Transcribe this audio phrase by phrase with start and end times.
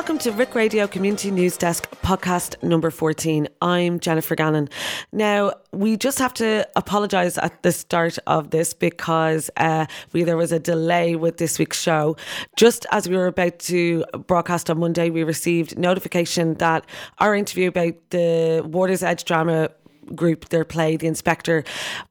[0.00, 3.48] Welcome to Rick Radio Community News Desk podcast number 14.
[3.60, 4.70] I'm Jennifer Gannon.
[5.12, 10.38] Now, we just have to apologise at the start of this because uh, we, there
[10.38, 12.16] was a delay with this week's show.
[12.56, 16.86] Just as we were about to broadcast on Monday, we received notification that
[17.18, 19.68] our interview about the Water's Edge drama
[20.14, 21.62] group, their play, The Inspector,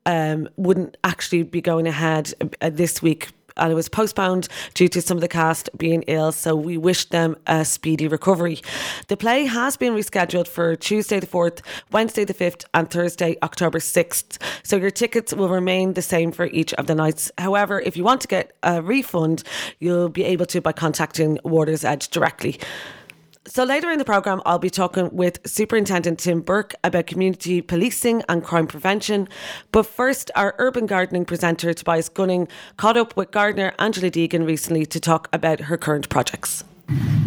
[0.06, 5.02] um, wouldn't actually be going ahead uh, this week and it was postponed due to
[5.02, 6.32] some of the cast being ill.
[6.32, 8.62] So we wish them a speedy recovery.
[9.08, 13.80] The play has been rescheduled for Tuesday the 4th, Wednesday the 5th, and Thursday, October
[13.80, 14.38] 6th.
[14.64, 17.32] So your tickets will remain the same for each of the nights.
[17.38, 19.44] However, if you want to get a refund,
[19.80, 22.60] you'll be able to by contacting Water's Edge directly.
[23.52, 28.22] So later in the programme, I'll be talking with Superintendent Tim Burke about community policing
[28.30, 29.28] and crime prevention.
[29.72, 34.86] But first, our urban gardening presenter Tobias Gunning caught up with gardener Angela Deegan recently
[34.86, 36.64] to talk about her current projects.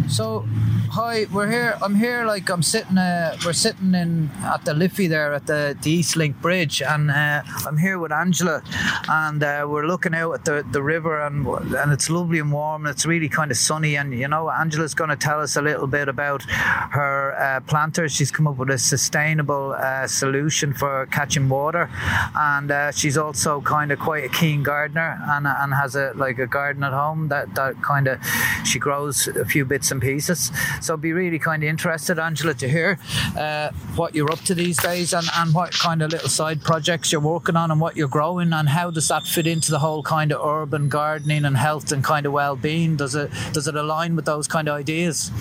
[0.07, 0.45] So,
[0.91, 1.77] hi, we're here.
[1.81, 2.97] I'm here, like I'm sitting.
[2.97, 7.09] Uh, we're sitting in at the Liffey there at the, the East Link Bridge, and
[7.09, 8.61] uh, I'm here with Angela,
[9.09, 12.85] and uh, we're looking out at the, the river, and and it's lovely and warm.
[12.85, 15.61] And it's really kind of sunny, and you know, Angela's going to tell us a
[15.61, 18.13] little bit about her uh, planters.
[18.13, 21.89] She's come up with a sustainable uh, solution for catching water,
[22.35, 26.37] and uh, she's also kind of quite a keen gardener, and and has a like
[26.39, 28.19] a garden at home that that kind of
[28.65, 30.51] she grows a few bits and pieces.
[30.81, 32.99] So be really kind of interested, Angela, to hear
[33.37, 37.11] uh, what you're up to these days and, and what kind of little side projects
[37.11, 40.03] you're working on and what you're growing and how does that fit into the whole
[40.03, 42.97] kind of urban gardening and health and kind of well-being?
[42.97, 45.31] Does it does it align with those kind of ideas?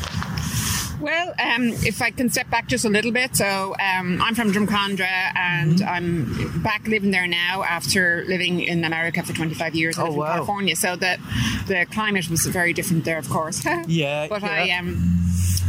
[1.03, 4.53] Well, um, if I can step back just a little bit, so um, I'm from
[4.53, 5.89] Drumcondra and mm-hmm.
[5.89, 9.99] I'm back living there now after living in America for 25 years.
[9.99, 10.27] Oh, wow.
[10.27, 11.19] in California, so the
[11.67, 13.65] the climate was very different there, of course.
[13.89, 14.49] yeah, but yeah.
[14.49, 15.23] I um,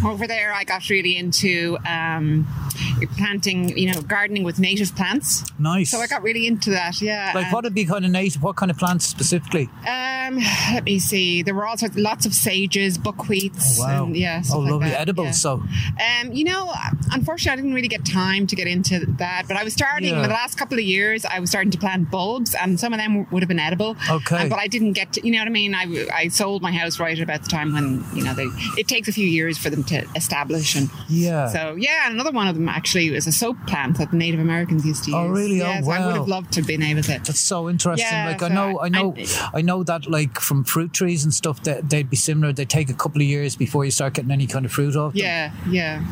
[0.06, 2.48] over there, I got really into um,
[3.18, 5.44] planting, you know, gardening with native plants.
[5.60, 5.92] Nice.
[5.92, 7.02] So I got really into that.
[7.02, 7.32] Yeah.
[7.34, 8.44] Like what would be kind of native?
[8.44, 9.70] What kind of plants specifically?
[10.28, 10.38] Um,
[10.74, 11.42] let me see.
[11.44, 13.78] There were also lots of sages, buckwheats.
[13.80, 14.06] Oh, wow.
[14.06, 14.42] And, yeah.
[14.52, 15.28] Oh, lovely like edibles.
[15.28, 15.32] Yeah.
[15.32, 15.54] So.
[16.22, 16.72] Um, you know,
[17.12, 19.44] unfortunately, I didn't really get time to get into that.
[19.48, 20.22] But I was starting Yeah.
[20.22, 21.26] the last couple of years.
[21.26, 23.96] I was starting to plant bulbs, and some of them would have been edible.
[24.10, 24.38] Okay.
[24.38, 25.14] Um, but I didn't get.
[25.14, 25.76] To, you know what I mean?
[25.76, 28.48] I, I sold my house right about the time when you know they.
[28.78, 30.90] It takes a few years for them to establish and.
[31.10, 31.48] Yeah.
[31.50, 34.40] So yeah, and another one of them actually was a soap plant that the Native
[34.40, 35.16] Americans used to use.
[35.20, 35.62] Oh, really?
[35.62, 37.12] Oh, Yeah, so I would have loved to have been able to.
[37.12, 38.08] That's so interesting.
[38.08, 41.24] Yeah, like I know, I I- know, I- I know that like from fruit trees
[41.26, 42.54] and stuff that they'd be similar.
[42.54, 45.12] They take a couple of years before you start getting any kind of fruit off.
[45.14, 45.20] them.
[45.22, 46.06] Yeah, yeah.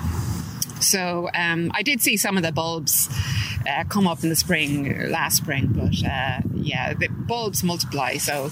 [0.81, 3.07] So um, I did see some of the bulbs
[3.69, 8.17] uh, come up in the spring, last spring, but uh, yeah, the bulbs multiply.
[8.17, 8.50] So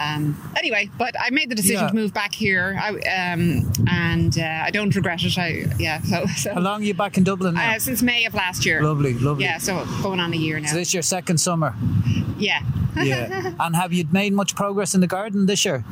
[0.00, 1.88] um, anyway, but I made the decision Yeah.
[1.90, 2.88] to move back here, I,
[3.32, 5.38] um, and uh, I don't regret it.
[5.38, 6.00] I yeah.
[6.02, 7.76] So, so How long are you back in Dublin now?
[7.76, 8.82] uh, since May of last year.
[8.82, 9.44] lovely, lovely.
[9.44, 10.68] Yeah, so going on a year now.
[10.70, 11.76] So this is your second summer.
[12.42, 12.60] Yeah.
[12.94, 13.54] Yeah.
[13.60, 15.82] and have you made much progress in the garden this year?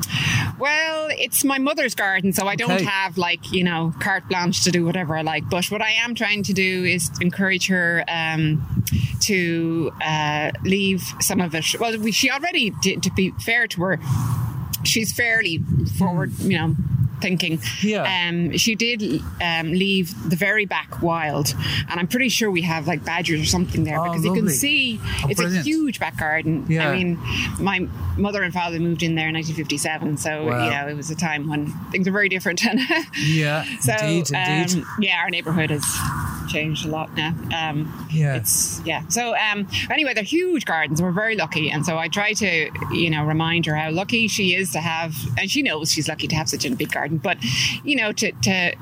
[0.59, 2.83] Well, it's my mother's garden, so I don't Okay.
[2.83, 5.49] have like you know carte blanche to do whatever I like.
[5.49, 8.83] But what I am trying to do is encourage her um,
[9.21, 11.65] to uh, leave some of it.
[11.79, 13.01] Well, we, she already did.
[13.03, 13.99] To be fair to her,
[14.83, 15.59] she's fairly
[15.97, 16.75] forward, you know.
[17.21, 18.27] Thinking, Yeah.
[18.29, 21.53] Um, she did um, leave the very back wild,
[21.89, 24.49] and I'm pretty sure we have like badgers or something there Oh, because you can
[24.49, 25.65] see Oh, it's brilliant.
[25.65, 26.65] a huge back garden.
[26.67, 26.89] Yeah.
[26.89, 27.19] I mean,
[27.59, 27.87] my
[28.17, 30.65] mother and father moved in there in 1957, so Wow.
[30.65, 32.61] you know it was a time when things were very different.
[33.21, 34.75] Yeah, so indeed, indeed.
[34.83, 35.85] Um, yeah, our neighbourhood has
[36.51, 37.33] changed a lot now.
[37.55, 38.35] Um, Yeah.
[38.35, 39.07] it's yeah.
[39.09, 41.01] So um, anyway, they're huge gardens.
[41.01, 44.55] We're very lucky, and so I try to you know remind her how lucky she
[44.55, 47.10] is to have, and she knows she's lucky to have such a big garden.
[47.17, 47.37] But
[47.83, 48.73] you know, to to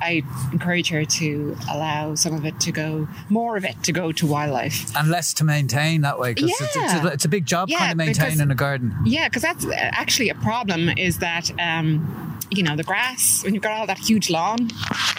[0.00, 0.22] I
[0.52, 4.26] encourage her to allow some of it to go, more of it to go to
[4.26, 4.90] wildlife.
[4.96, 7.06] and less to maintain that way because it's, it's, a, Yeah.
[7.12, 8.92] it's a big job Yeah, kind of maintaining a garden.
[9.04, 10.88] Yeah, because that's uh, actually a problem.
[10.98, 14.70] Is that um, you know the grass when you've got all that huge lawn,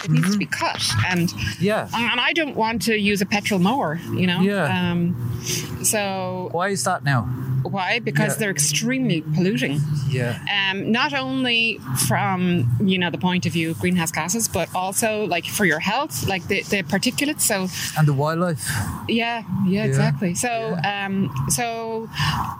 [0.04, 1.88] it needs to be cut, and Yeah.
[1.94, 3.98] and I don't want to use a petrol mower.
[4.12, 4.40] You know.
[4.42, 4.90] Yeah.
[4.92, 5.40] Um,
[5.82, 7.26] so Why is that now?
[7.64, 7.98] Why?
[7.98, 8.38] Because Yeah.
[8.38, 9.80] they're extremely polluting.
[10.08, 10.38] Yeah.
[10.56, 11.78] Um, not only
[12.08, 15.80] from you know the point of view of greenhouse gases, but also like for your
[15.80, 17.40] health, like the, the particulates.
[17.42, 17.68] So
[17.98, 18.62] And the wildlife.
[19.08, 20.34] yeah, yeah, exactly.
[20.34, 22.08] So, um, so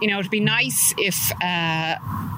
[0.00, 1.96] you know, it'd be nice if uh,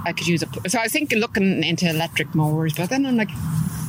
[0.08, 0.48] I could use a.
[0.68, 3.30] So I was thinking looking into electric mowers, but then I'm like,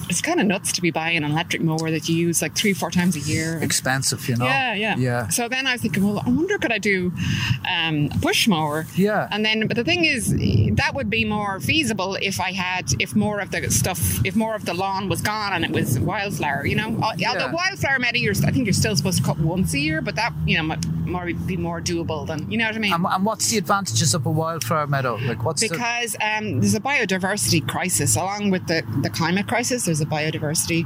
[0.10, 2.74] it's kind of nuts to be buying an electric mower that you use like three,
[2.74, 3.60] four times a year.
[3.62, 4.46] Expensive, you know.
[4.46, 5.28] Yeah, yeah, yeah.
[5.30, 7.12] So then I was thinking, well, I wonder could I do
[7.70, 8.86] um, a push mower?
[8.96, 9.28] Yeah.
[9.32, 10.32] And then, but the thing is,
[10.76, 14.56] that would be more feasible if I had, if more of the stuff, if more
[14.56, 16.66] of the lawn was gone and it was wildflower.
[16.66, 17.32] You know, Al- Yeah.
[17.32, 20.34] although wildflower you're, I think you're still supposed to cut once a year, but that
[20.46, 20.76] you know
[21.08, 22.94] more be more doable than you know what I mean.
[22.94, 25.16] And, and what's the advantages of a wildflower meadow?
[25.16, 29.86] Like, what's the because um, there's a biodiversity crisis along with the, the climate crisis
[29.86, 30.86] there's a biodiversity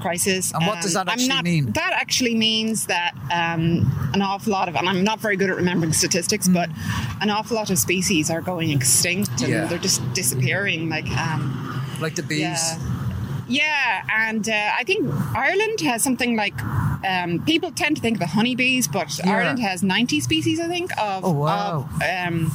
[0.00, 1.72] crisis And what does that actually not- mean?
[1.72, 5.56] that actually means that um, an awful lot of and i'm not very good at
[5.56, 6.68] remembering statistics but
[7.20, 9.48] an awful lot of species are going extinct and Mm.
[9.48, 9.64] Yeah.
[9.66, 12.40] they're just disappearing like um, like the bees?
[12.40, 12.78] yeah.
[13.48, 16.54] Yeah, and uh, I think Ireland has something like
[17.06, 19.30] um, people tend to think of the honeybees, but Yeah.
[19.32, 21.88] Ireland has 90 species, I think, of, Oh, wow.
[21.94, 22.52] of um,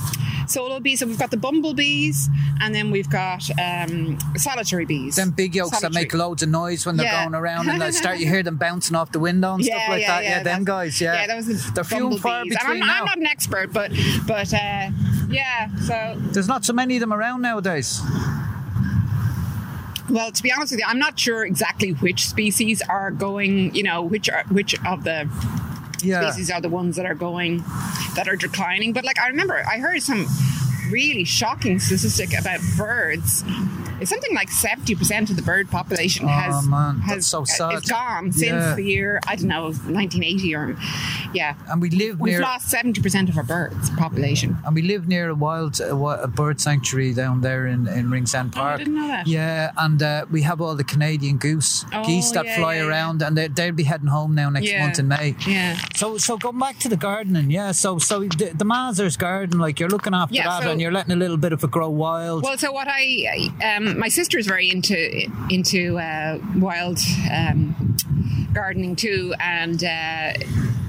[0.48, 1.00] solo bees.
[1.00, 5.15] So we've got the bumblebees, and then we've got um, solitary bees.
[5.15, 7.24] Them big yolks that make loads of noise when they're Yeah.
[7.24, 10.06] going around and they start, you hear them bouncing off the window and stuff like
[10.06, 10.24] that.
[10.24, 11.00] Yeah, them guys.
[11.00, 13.00] Yeah, yeah, that was the they're few and far between I'm, now.
[13.00, 13.92] I'm not an expert, but
[14.27, 14.89] but uh,
[15.30, 15.69] yeah.
[15.88, 18.01] So There's not so many of them around nowadays.
[20.11, 23.73] Well, to be honest with you, I'm not sure exactly which species are going.
[23.73, 25.29] You know, which are which of the
[26.03, 26.29] Yeah.
[26.29, 27.63] species are the ones that are going
[28.15, 28.91] that are declining.
[28.93, 30.27] But like I remember, I heard some
[30.91, 33.43] really shocking statistic about birds.
[33.99, 37.73] It's something like seventy percent of the bird population Oh, has man, has so sad.
[37.73, 38.75] It's gone since Yeah.
[38.75, 40.75] the year I don't know 1980 or
[41.33, 41.55] yeah.
[41.69, 44.57] And we live We've near lost seventy percent of our birds population.
[44.65, 48.53] and we live near a wild a, a bird sanctuary down there in, in Ringsend
[48.55, 48.77] Oh, I Park.
[48.79, 49.27] didn't know that.
[49.27, 52.88] Yeah, and uh, we have all the Canadian goose Oh, geese that yeah, fly yeah,
[52.88, 55.35] around, and they, they'll be heading home now next month in May.
[55.47, 55.77] Yeah.
[55.95, 57.71] So, so going back to the gardening, yeah.
[57.71, 61.11] So, so the, the Mazer's garden, like you're looking after that, so- and you're letting
[61.11, 62.43] a little bit of it grow wild.
[62.43, 66.99] Well, so what I, um, my sister is very into into uh, wild
[67.31, 67.95] um,
[68.53, 70.33] gardening too, and uh,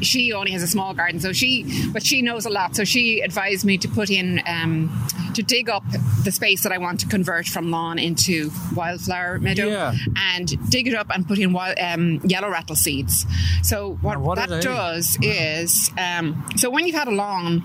[0.01, 2.75] she only has a small garden, so she, but she knows a lot.
[2.75, 4.91] So she advised me to put in um,
[5.35, 5.85] to dig up
[6.25, 9.95] the space that I want to convert from lawn into wildflower meadow, Yeah.
[10.35, 13.25] and dig it up and put in wild, um, yellow rattle seeds.
[13.63, 17.63] So what, what that does is, um, so when you've had a lawn.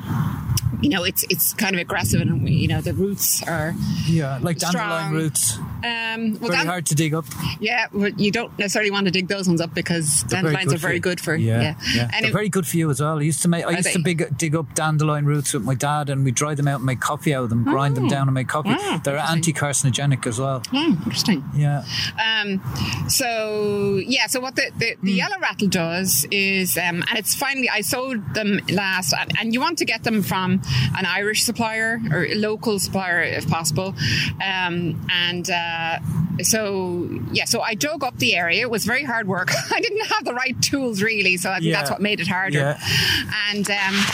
[0.81, 3.73] You know, it's it's kind of aggressive, and you know the roots are
[4.05, 7.25] yeah, like dandelion roots, um, well, very hard to dig up.
[7.59, 10.73] Yeah, well, you don't necessarily want to dig those ones up because They're very dandelions
[10.73, 11.75] are good for very good for yeah, yeah.
[11.95, 12.01] yeah.
[12.13, 13.19] And They're it- very good for you as well.
[13.19, 15.75] I used to make, I Are used to big, dig up dandelion roots with my
[15.75, 18.09] dad, and we dry them out and make coffee out of them, grind them Oh.
[18.09, 18.69] down and make coffee.
[18.69, 20.61] Wow, They're anti-carcinogenic as well.
[20.69, 21.43] Hmm, interesting.
[21.55, 21.83] Yeah,
[22.19, 22.61] Um,
[23.09, 27.69] so yeah, so what the, the, the yellow rattle does is, um, and it's finally
[27.69, 30.61] I sold them last, and, and you want to get them from
[30.97, 33.95] an Irish supplier or local supplier if possible,
[34.43, 35.66] um, and uh,
[36.41, 38.61] so yeah, so I dug up the area.
[38.61, 39.49] It was very hard work.
[39.71, 42.59] I didn't have the right tools really, so I think that's what made it harder.
[42.59, 42.79] Yeah.
[43.49, 44.05] And um,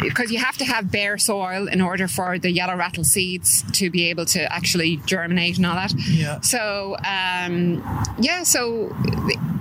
[0.00, 3.90] because you have to have bare soil in order for the yellow rattle seeds to
[3.90, 5.92] be able to actually germinate and all that.
[6.08, 6.40] Yeah.
[6.40, 7.82] So um,
[8.18, 8.94] yeah, so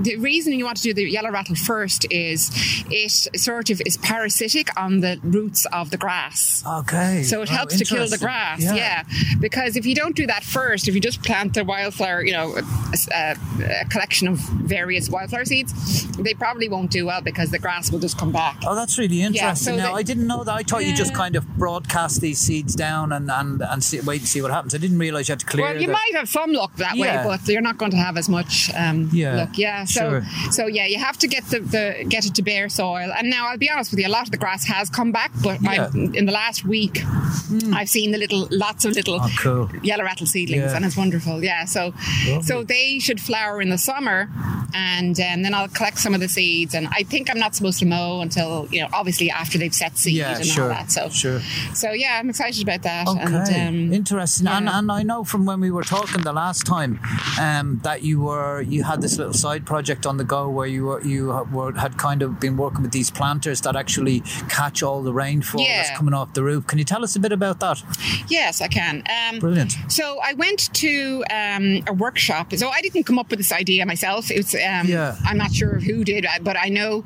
[0.05, 2.49] the, reason you want to do the yellow rattle first is
[2.89, 6.63] it sort of is parasitic on the roots of the grass.
[6.81, 7.23] okay.
[7.23, 9.03] So it Oh, helps to kill the grass, yeah.
[9.39, 12.55] Because if you don't do that first, if you just plant the wildflower, you know,
[12.57, 12.61] a,
[13.13, 13.35] a-
[13.81, 14.37] a collection of
[14.77, 15.71] various wildflower seeds,
[16.17, 18.57] they probably won't do well because the grass will just come back.
[18.65, 19.45] Oh, that's really interesting.
[19.47, 20.53] Yeah, so now, the- I didn't know that.
[20.53, 24.21] I thought you just kind of broadcast these seeds down and, and, and see, wait
[24.21, 24.73] and see what happens.
[24.75, 26.95] I didn't realize you had to clear Well, you the- might have some luck that
[26.95, 27.25] Yeah.
[27.27, 29.57] way, but you're not going to have as much um, Yeah, luck.
[29.57, 29.85] Yeah.
[29.95, 30.51] So, sure.
[30.51, 33.11] so yeah, you have to get the, the get it to bare soil.
[33.17, 35.31] And now I'll be honest with you, a lot of the grass has come back,
[35.43, 35.89] but Yeah.
[35.93, 37.73] In the last week, hmm.
[37.73, 39.69] I've seen the little, lots of little Oh, cool.
[39.83, 40.75] yellow rattle seedlings, Yeah.
[40.75, 41.43] and it's wonderful.
[41.43, 41.65] Yeah.
[41.65, 41.93] So,
[42.27, 42.41] Lovely.
[42.43, 44.29] so they should flower in the summer,
[44.75, 46.75] and um, then I'll collect some of the seeds.
[46.75, 49.97] And I think I'm not supposed to mow until you know, obviously after they've set
[49.97, 50.91] seed Yeah, and sure, all that.
[50.91, 51.39] So, sure.
[51.73, 53.07] So yeah, I'm excited about that.
[53.07, 53.35] Okay, And,
[53.89, 54.47] um, interesting.
[54.47, 54.77] And, yeah.
[54.77, 56.99] and I know from when we were talking the last time
[57.39, 60.85] um, that you were you had this little side project on the go where you
[60.85, 65.01] were you were, had kind of been working with these planters that actually catch all
[65.01, 66.67] the rainfall that's coming off the roof.
[66.67, 67.81] Can you tell us a bit about that?
[68.27, 69.03] Yes, I can.
[69.09, 69.77] Um, Brilliant.
[69.87, 72.53] So I went to um, a workshop.
[72.55, 74.29] So I didn't come up with this idea myself.
[74.29, 75.15] It's um, Yeah.
[75.25, 77.03] I'm not sure who did, uh, but I know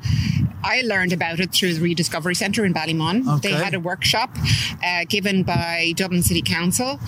[0.62, 3.40] I learned about it through the Rediscovery Centre in Ballymun.
[3.42, 4.36] They had a workshop
[4.84, 7.00] uh, given by Dublin City Council.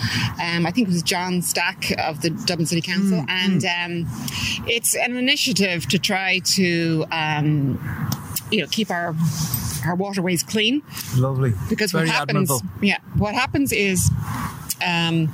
[0.43, 3.65] Um, I think it was John Stack of the Dublin City Council, Mm, and
[4.07, 4.11] um,
[4.67, 7.05] it's an initiative to try to.
[7.13, 7.79] Um,
[8.51, 9.15] you know, keep our
[9.87, 10.83] our waterways clean
[11.17, 11.55] Lovely.
[11.71, 12.63] because Very what happens admirable.
[12.83, 14.11] yeah what happens is
[14.87, 15.29] um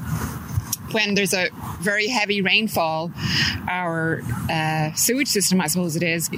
[0.93, 1.49] when there's a
[1.81, 3.11] very heavy rainfall,
[3.69, 6.31] our uh, sewage system, I suppose it is,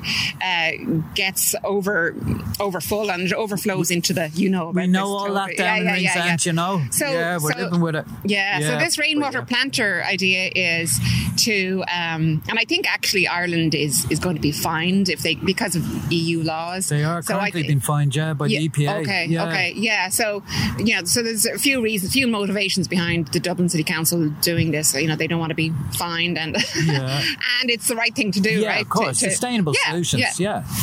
[0.45, 0.71] uh,
[1.14, 2.14] gets over
[2.59, 4.71] over full and it overflows into the you know.
[4.71, 6.83] We know all that down in Ringsend, you know.
[6.90, 8.04] So yeah, we're so- living with it.
[8.25, 10.99] Yeah, so this rainwater planter idea is
[11.45, 15.35] to, um, and I think actually Ireland is is going to be fined if they
[15.37, 16.88] because of EU laws.
[16.88, 19.00] They are So I currently thi- being fined, yeah, by yeah, the EPA.
[19.02, 19.49] Okay, yeah.
[19.49, 20.09] okay, yeah.
[20.09, 20.42] So,
[20.78, 24.71] yeah, so there's a few reasons, a few motivations behind the Dublin City Council doing
[24.71, 24.95] this.
[24.95, 27.23] You know, they don't want to be fined, and Yeah.
[27.61, 28.83] and it's the right thing to do, Yeah, right?
[28.83, 29.19] of course.
[29.21, 30.41] To- to- Sustainable yeah, solutions.
[30.41, 30.65] yeah.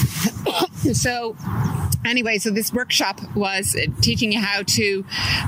[0.93, 1.35] So,
[2.05, 5.03] anyway, so this workshop was uh, teaching you how to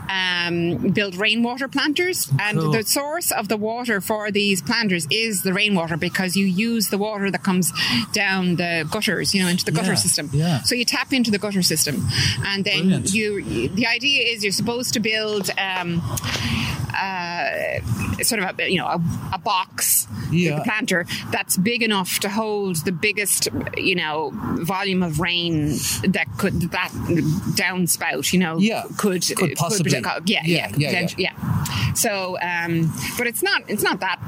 [0.09, 2.71] um, build rainwater planters, and Cool.
[2.71, 6.97] the source of the water for these planters is the rainwater because you use the
[6.97, 7.71] water that comes
[8.11, 10.29] down the gutters, you know, into the gutter system.
[10.33, 10.61] yeah.
[10.63, 12.05] So you tap into the gutter system,
[12.45, 13.13] and then Brilliant.
[13.13, 13.69] you.
[13.69, 15.49] The idea is you're supposed to build.
[15.57, 16.01] Um,
[16.99, 19.01] uh, sort of a you know a,
[19.33, 20.57] a box Yeah.
[20.57, 23.47] the planter that's big enough to hold the biggest
[23.77, 25.69] you know volume of rain
[26.07, 26.91] that could that
[27.55, 28.83] downspout you know Yeah.
[28.97, 29.91] could Could possibly.
[29.91, 31.93] yeah yeah Yeah, yeah, potent- yeah.
[31.93, 34.19] so um but it's not it's not that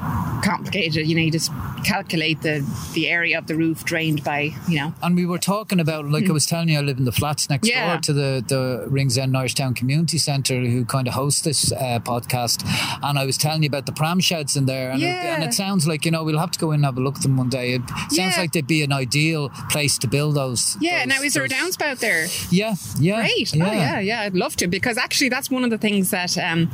[0.43, 1.51] complicated you know you just
[1.83, 5.79] calculate the the area of the roof drained by you know And we were talking
[5.79, 7.67] about, like I was telling you, I live in the flats next.
[7.67, 7.93] Yeah.
[7.93, 12.63] door to the, the Ringsend Norristown Community Centre, who kind of hosts this uh, podcast.
[13.01, 14.91] And I was telling you about the pram sheds in there.
[14.91, 16.97] And, it, and it sounds like, you know, we'll have to go in and have
[16.97, 17.73] a look at them one day.
[17.73, 18.33] It sounds Yeah.
[18.37, 20.77] like they'd be an ideal place to build those.
[20.81, 23.21] yeah those- now is there a downspout there Yeah, yeah.
[23.21, 23.53] Great.
[23.55, 24.21] Oh, yeah, yeah.
[24.21, 26.69] I'd love to because actually that's one of the things that um,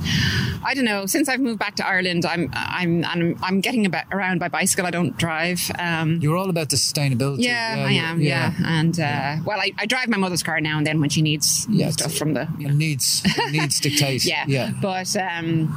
[0.64, 1.06] I don't know.
[1.06, 4.86] Since I've moved back to Ireland, I'm I'm I'm, I'm getting about around by bicycle.
[4.86, 5.60] I don't drive.
[5.80, 7.44] Um, You're all about the sustainability.
[7.44, 8.22] yeah, I am.
[8.22, 11.22] Yeah, and uh, well, I, I drive my mother's car now and then when she
[11.22, 12.48] needs Yeah, stuff from the.
[12.60, 14.26] It needs, it needs dictate.
[14.26, 14.72] Yeah, Yeah.
[14.82, 15.74] but um,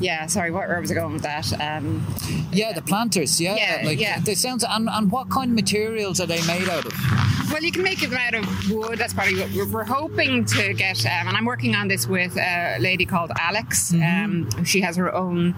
[0.00, 0.26] yeah.
[0.26, 1.52] Sorry, what, where was I going with that?
[1.60, 2.06] Um,
[2.52, 3.40] Yeah, the planters.
[3.40, 4.20] Yeah, Yeah, like yeah.
[4.20, 4.64] they sounds.
[4.68, 6.92] And, and what kind of materials are they made out of?
[7.52, 8.98] Well, you can make it out of wood.
[8.98, 11.04] That's probably what we're, we're hoping to get.
[11.06, 13.90] Um, and I'm working on this with a lady called Alex.
[13.92, 14.58] Mm-hmm.
[14.58, 15.54] Um, she has her own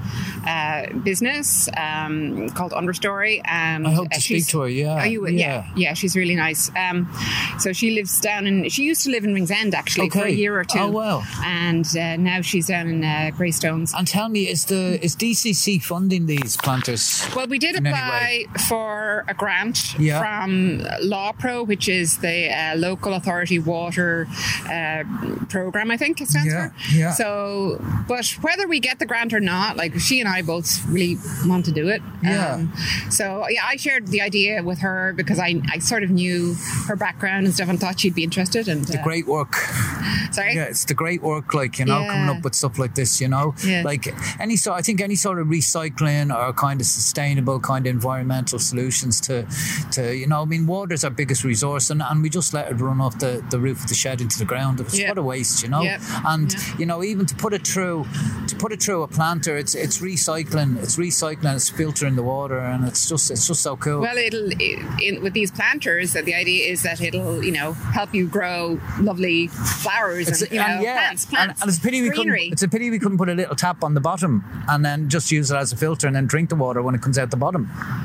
[0.47, 3.41] uh, business um, called Understory.
[3.45, 5.33] And I hope to uh, speak to her, yeah, Oh, you would?
[5.35, 5.65] Yeah.
[5.69, 5.73] yeah.
[5.77, 6.71] yeah, She's really nice.
[6.77, 7.11] Um,
[7.59, 8.69] so she lives down in.
[8.69, 10.79] She used to live in Ringsend actually for a year or two.
[10.79, 11.23] Oh, wow.
[11.43, 13.93] And uh, now she's down in uh, Greystones.
[13.95, 17.27] And tell me, is the is DCC funding these planters?
[17.35, 20.21] Well, we did apply for a grant Yeah.
[20.21, 24.27] from LAWPRO, which is the uh, local authority water
[24.69, 25.05] uh,
[25.49, 25.91] program.
[25.91, 26.75] I think it stands Yeah, for.
[26.95, 27.13] yeah.
[27.13, 31.17] So, but whether we get the grant or not, like she and I both really
[31.47, 32.01] want to do it.
[32.01, 32.67] Um, Yeah.
[33.11, 36.55] so yeah, I shared the idea with her because I, I sort of knew
[36.87, 38.69] her background and stuff and thought she'd be interested.
[38.69, 39.55] And The uh, great work.
[40.33, 40.55] sorry.
[40.55, 42.13] Yeah, it's the great work, like you know, Yeah.
[42.13, 43.21] coming up with stuff like this.
[43.21, 43.83] You know, Yeah.
[43.85, 44.07] like
[44.39, 44.79] any sort.
[44.79, 49.47] I think any sort of recycling or kind of sustainable kind of environmental solutions to,
[49.93, 52.75] to you know, I mean, water's our biggest resource, and, and we just let it
[52.75, 54.81] run off the, the roof of the shed into the ground.
[54.81, 55.09] It's Yeah.
[55.11, 55.83] what a waste, you know.
[55.83, 56.01] Yeah.
[56.27, 56.59] And Yeah.
[56.79, 58.07] you know, even to put it through,
[58.49, 62.59] to put it through a planter, it's it's recycling, it's recycling, it's filtering the water,
[62.59, 64.01] and it's just it's just so cool.
[64.01, 66.13] Well, it'll it, in, with these planters.
[66.13, 70.59] The idea is that it'll you know help you grow lovely flowers It's- and you
[70.59, 72.35] know and yeah, plants, plants, and it's a pity we couldn't.
[72.53, 75.31] It's a pity we couldn't put a little tap on the bottom and then just
[75.31, 77.37] use it as a filter and then drink the water when it comes out the
[77.47, 77.63] bottom.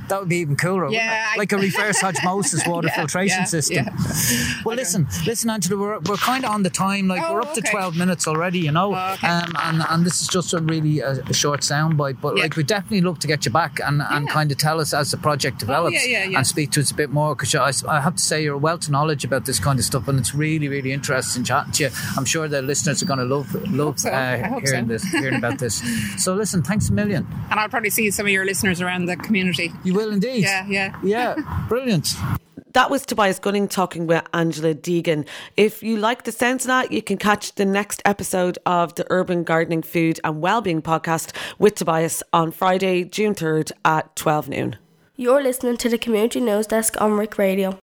[0.09, 0.89] That would be even cooler.
[0.89, 3.85] Yeah, like a reverse osmosis water Yeah, filtration yeah, system.
[3.85, 4.61] yeah.
[4.65, 7.07] Well, listen, listen, Angela, we're, we're kind of on the time.
[7.07, 8.93] Like Oh, we're up to twelve minutes already, you know.
[8.93, 9.27] Oh, okay.
[9.27, 12.63] um, and and this is just a really a, a short soundbite, but like we
[12.63, 15.59] definitely look to get you back and, and kind of tell us as the project
[15.59, 16.37] develops yeah, yeah, yeah.
[16.37, 18.63] and speak to us a bit more because I, I have to say you're a
[18.67, 21.83] wealth of knowledge about this kind of stuff and it's really really interesting chatting to
[21.85, 21.89] you.
[22.17, 24.11] I'm sure the listeners are going to love love so.
[24.11, 24.93] Uh, hearing so.
[24.93, 25.81] this hearing about this.
[26.17, 27.27] So listen, thanks a million.
[27.51, 29.71] and I'll probably see some of your listeners around the community.
[29.83, 30.43] You will indeed.
[30.43, 30.95] Yeah, yeah.
[31.03, 31.65] yeah.
[31.69, 32.09] Brilliant.
[32.73, 35.25] That was Tobias Gunning talking with Angela Deegan.
[35.55, 39.05] If you like the sounds of that, you can catch the next episode of the
[39.09, 44.75] Urban Gardening, Food and Wellbeing podcast with Tobias on Friday, June 3rd at 12 noon.
[45.15, 47.79] You're listening to the Community News Desk on Rick Radio.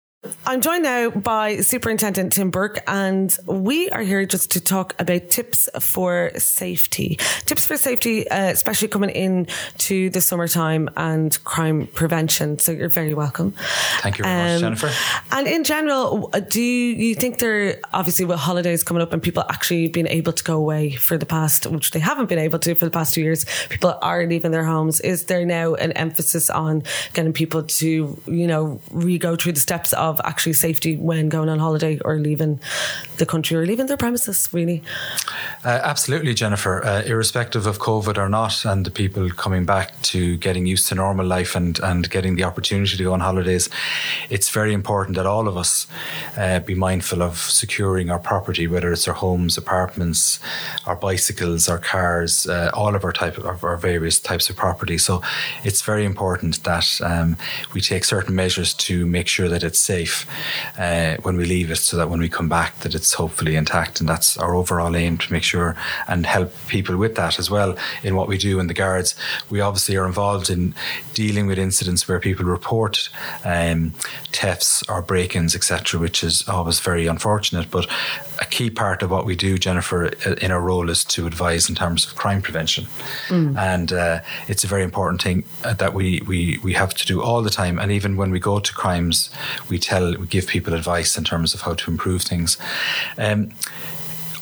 [0.46, 5.30] I'm joined now by Superintendent Tim Burke, and we are here just to talk about
[5.30, 7.18] tips for safety.
[7.44, 9.46] Tips for safety, uh, especially coming in
[9.78, 12.58] to the summertime and crime prevention.
[12.58, 13.54] So you're very welcome.
[14.00, 14.90] Thank you very much, Jennifer.
[15.32, 19.44] And in general, uh, do you think there, obviously with holidays coming up and people
[19.48, 22.74] actually being able to go away for the past, which they haven't been able to
[22.74, 25.00] for the past two years, people are leaving their homes.
[25.00, 29.92] Is there now an emphasis on getting people to, you know, re-go through the steps
[29.92, 32.60] of of actually safety when going on holiday or leaving
[33.18, 34.82] the country or leaving their premises, really?
[35.64, 36.84] Uh, absolutely, Jennifer.
[36.84, 40.94] Uh, irrespective of COVID or not, and the people coming back to getting used to
[40.94, 43.68] normal life and, and getting the opportunity to go on holidays,
[44.30, 45.86] it's very important that all of us
[46.36, 50.40] uh, be mindful of securing our property, whether it's our homes, apartments,
[50.86, 54.98] our bicycles, our cars, uh, all of our type of our various types of property.
[54.98, 55.22] So
[55.64, 57.36] it's very important that um,
[57.74, 59.95] we take certain measures to make sure that it's safe
[60.78, 64.00] uh, when we leave it, so that when we come back, that it's hopefully intact,
[64.00, 65.76] and that's our overall aim to make sure
[66.08, 69.14] and help people with that as well in what we do in the guards.
[69.50, 70.74] We obviously are involved in
[71.14, 73.08] dealing with incidents where people report
[73.44, 73.92] um,
[74.32, 77.70] thefts or break-ins, etc., which is always very unfortunate.
[77.70, 77.86] But
[78.40, 80.06] a key part of what we do, Jennifer,
[80.42, 82.84] in our role is to advise in terms of crime prevention,
[83.28, 83.56] mm.
[83.56, 87.22] and uh, it's a very important thing uh, that we, we we have to do
[87.22, 87.78] all the time.
[87.78, 89.30] And even when we go to crimes,
[89.70, 92.58] we tell we give people advice in terms of how to improve things.
[93.16, 93.52] Um,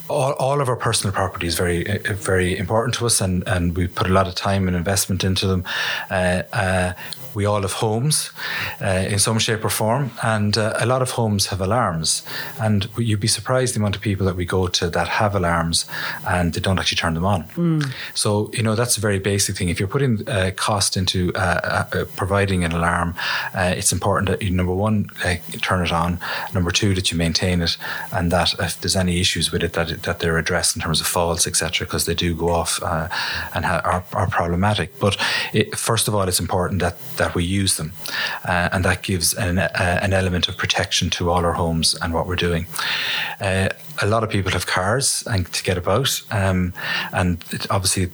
[0.08, 3.76] all, all of our personal property is very uh, very important to us and, and
[3.76, 5.64] we put a lot of time and investment into them.
[6.10, 6.92] Uh, uh,
[7.34, 8.30] we all have homes
[8.80, 12.22] uh, in some shape or form, and uh, a lot of homes have alarms.
[12.60, 15.86] And you'd be surprised the amount of people that we go to that have alarms
[16.26, 17.44] and they don't actually turn them on.
[17.54, 17.92] Mm.
[18.14, 19.68] So, you know, that's a very basic thing.
[19.68, 23.14] If you're putting uh, cost into uh, uh, providing an alarm,
[23.54, 25.08] uh, it's important that you, number one,
[25.60, 26.18] turn it on,
[26.52, 27.76] number two, that you maintain it,
[28.12, 31.06] and that if there's any issues with it, that, that they're addressed in terms of
[31.06, 34.98] faults, etc., because they do go off and ha- are, are, problematic.
[34.98, 35.16] But
[35.52, 37.92] it, first of all, it's important that, that that we use them.
[38.46, 42.12] Uh, and that gives an, uh, an, element of protection to all our homes and
[42.12, 42.66] what we're doing.
[43.40, 43.70] Uh,
[44.02, 46.72] a lot of people have cars and to get about, um,
[47.12, 48.04] and it, obviously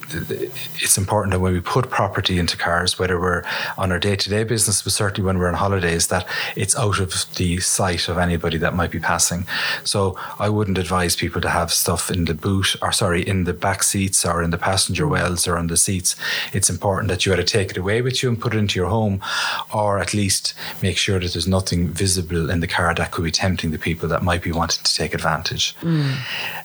[0.79, 3.43] it's important that when we put property into cars, whether we're
[3.77, 7.59] on our day-to-day business, but certainly when we're on holidays, that it's out of the
[7.59, 9.45] sight of anybody that might be passing.
[9.83, 13.53] So I wouldn't advise people to have stuff in the boot, or sorry, in the
[13.53, 16.15] back seats or in the passenger wells or on the seats.
[16.53, 18.89] It's important that you either take it away with you and put it into your
[18.89, 19.21] home,
[19.73, 23.31] or at least make sure that there's nothing visible in the car that could be
[23.31, 25.70] tempting the people that might be wanting to take advantage.
[25.81, 26.17] Mm.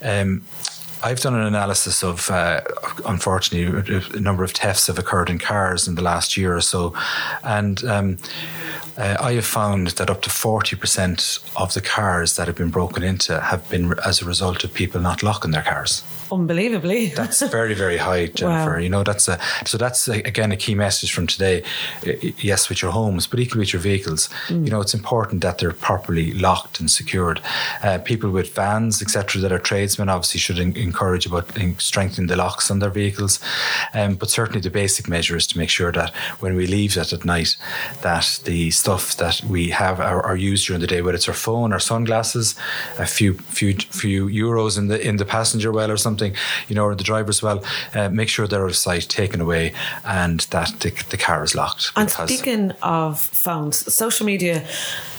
[0.02, 0.42] Um,
[1.02, 2.62] I've done an analysis of, uh,
[3.04, 6.94] unfortunately, a number of thefts have occurred in cars in the last year or so,
[7.44, 8.18] and um,
[8.96, 12.70] uh, I have found that up to forty percent of the cars that have been
[12.70, 17.08] broken into have been as a result of people not locking their cars unbelievably.
[17.16, 18.72] that's very, very high, Jennifer.
[18.72, 18.78] Wow.
[18.78, 21.62] You know, that's a so that's a, again a key message from today.
[22.38, 24.28] Yes, with your homes, but equally with your vehicles.
[24.48, 24.64] Mm.
[24.64, 27.40] You know, it's important that they're properly locked and secured.
[27.82, 32.36] Uh, people with vans, etc., that are tradesmen, obviously should in, encourage about strengthening the
[32.36, 33.40] locks on their vehicles.
[33.94, 37.12] Um, but certainly, the basic measure is to make sure that when we leave that
[37.12, 37.56] at night,
[38.02, 41.40] that the stuff that we have are, are used during the day, whether it's our
[41.46, 42.54] phone, our sunglasses,
[42.98, 46.36] a few few few euros in the in the passenger well or something something,
[46.68, 47.62] you know, or the driver's well,
[47.94, 49.72] uh, make sure they're out of sight, taken away,
[50.04, 51.92] and that the, the car is locked.
[51.96, 54.64] And speaking of phones, social media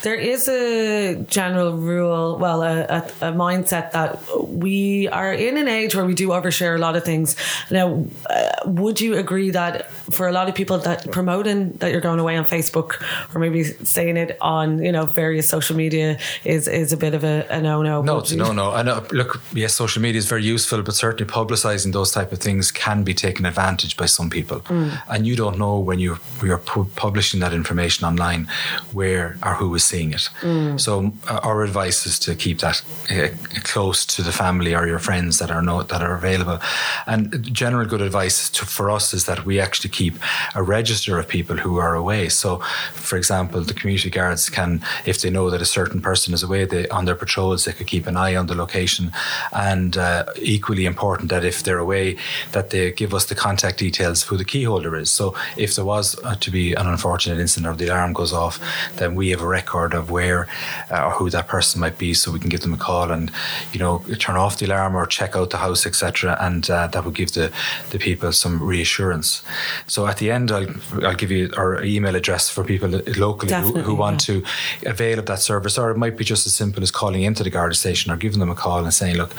[0.03, 5.67] there is a general rule, well, a, a, a, mindset that we are in an
[5.67, 7.35] age where we do overshare a lot of things.
[7.71, 12.01] Now, uh, would you agree that for a lot of people that promoting that you're
[12.01, 13.03] going away on Facebook
[13.33, 17.23] or maybe saying it on you know various social media is is a bit of
[17.23, 18.01] a, a no no?
[18.01, 18.73] No, it's no no.
[18.73, 22.71] And look, yes, social media is very useful, but certainly publicising those type of things
[22.71, 25.01] can be taken advantage by some people, mm.
[25.09, 26.57] and you don't know when you're you're
[26.95, 28.47] publishing that information online
[28.93, 30.29] where or who is seeing it.
[30.41, 30.79] Mm.
[30.79, 33.29] So uh, our advice is to keep that uh,
[33.63, 36.59] close to the family or your friends that are no, that are available.
[37.05, 40.15] And general good advice to, for us is that we actually keep
[40.55, 42.29] a register of people who are away.
[42.29, 42.57] So,
[42.93, 46.65] for example, the community guards can, if they know that a certain person is away
[46.65, 49.11] they, on their patrols, they could keep an eye on the location.
[49.53, 52.17] And uh, equally important that if they're away,
[52.51, 55.11] that they give us the contact details of who the key holder is.
[55.11, 58.59] So if there was uh, to be an unfortunate incident or the alarm goes off,
[58.97, 60.47] then we have a record record of where
[60.91, 63.31] uh, or who that person might be, so we can give them a call and
[63.73, 66.37] you know turn off the alarm or check out the house, etc.
[66.39, 67.51] And uh, that would give the
[67.91, 69.43] the people some reassurance.
[69.87, 70.69] So at the end, I'll
[71.03, 74.41] I'll give you our email address for people locally who, who, want yeah.
[74.41, 77.43] to avail of that service, or it might be just as simple as calling into
[77.43, 79.33] the Garda station or giving them a call and saying, look,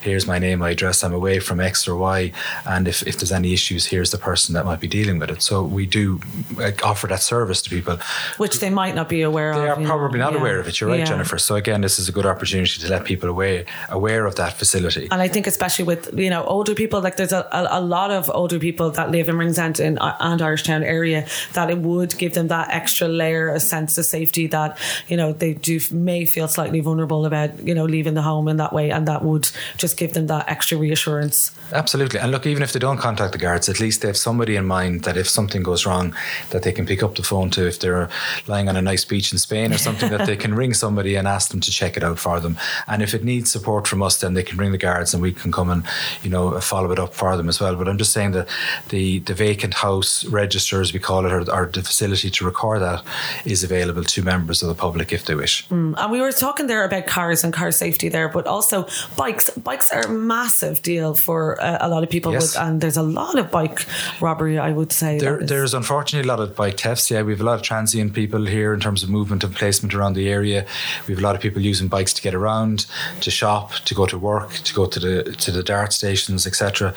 [0.00, 2.32] here's my name, my address, I'm away from X or Y,
[2.66, 5.42] and if, if there's any issues, here's the person that might be dealing with it.
[5.42, 6.20] So we do
[6.58, 7.98] uh, offer that service to people,
[8.36, 9.78] which they might not be aware they of.
[9.78, 10.38] They are probably not yeah.
[10.38, 10.80] aware of it.
[10.80, 11.04] You're right, yeah.
[11.04, 11.38] Jennifer.
[11.38, 15.08] So again, this is a good opportunity to let people aware aware of that facility.
[15.10, 18.10] And I think especially with you know older people, like there's a, a, a lot
[18.10, 22.34] of older people that live in Ringsend and, and Irishtown area that it would give
[22.34, 24.78] them that extra layer there a sense of safety that
[25.08, 28.56] you know they do may feel slightly vulnerable about you know leaving the home in
[28.56, 31.50] that way, and that would just give them that extra reassurance.
[31.72, 34.56] Absolutely, and look, even if they don't contact the guards, at least they have somebody
[34.56, 36.14] in mind that if something goes wrong,
[36.50, 37.66] that they can pick up the phone to.
[37.66, 38.08] If they're
[38.46, 41.26] lying on a nice beach in Spain or something, that they can ring somebody and
[41.26, 42.56] ask them to check it out for them.
[42.86, 45.32] And if it needs support from us, then they can ring the guards and we
[45.32, 45.84] can come and
[46.22, 47.74] you know follow it up for them as well.
[47.76, 48.48] But I'm just saying that
[48.90, 52.82] the the vacant house register, as we call it, or, or the facility to record
[52.82, 53.02] that,
[53.44, 55.66] is available to members of the public if they wish.
[55.68, 55.94] Mm.
[55.96, 59.50] And we were talking there about cars and car safety there, but also bikes.
[59.50, 62.54] Bikes are a massive deal for uh, a lot of people, yes.
[62.54, 63.86] with, and there's a lot of bike
[64.20, 64.58] robbery.
[64.58, 67.10] I would say there, there's unfortunately a lot of bike thefts.
[67.10, 69.94] Yeah, we have a lot of transient people here in terms of movement and placement
[69.94, 70.66] around the area.
[71.06, 72.86] We have a lot of people using bikes to get around,
[73.20, 76.94] to shop, to go to work, to go to the to the dart stations, etc.